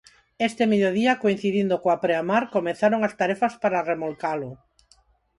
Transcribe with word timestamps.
Este 0.47 0.63
mediodía 0.71 1.19
coincidindo 1.23 1.75
coa 1.83 2.01
preamar, 2.03 2.43
comezaron 2.55 3.01
as 3.07 3.13
tarefas 3.21 3.53
para 3.61 3.85
remolcalo. 3.91 4.49